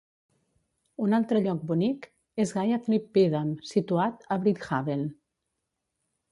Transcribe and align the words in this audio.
Un 1.07 1.13
altre 1.17 1.41
lloc 1.47 1.59
bonic 1.73 2.07
és 2.45 2.55
Gayathri 2.57 3.01
Peedam, 3.19 3.53
situat 3.75 4.29
a 4.37 4.41
Brindhaven. 4.47 5.09